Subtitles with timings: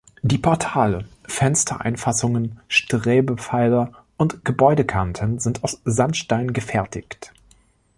[0.23, 7.31] Die Portale, Fenstereinfassungen, Strebepfeiler und Gebäudekanten sind aus Sandstein gefertigt.